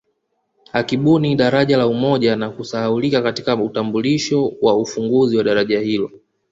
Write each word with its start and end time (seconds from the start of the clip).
Akibuni 0.79 1.29
daraja 1.35 1.77
la 1.77 1.87
Umoja 1.87 2.35
na 2.35 2.49
kusahaulika 2.49 3.21
katika 3.21 3.55
utambulisho 3.55 4.53
wa 4.61 4.77
ufunguzi 4.77 5.37
ya 5.37 5.43
daraja 5.43 5.79
hilo 5.79 6.11